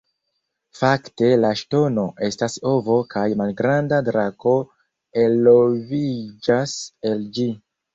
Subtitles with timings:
[0.77, 4.57] Fakte la ŝtono estas ovo kaj malgranda drako
[5.29, 6.79] eloviĝas
[7.13, 7.53] el ĝi.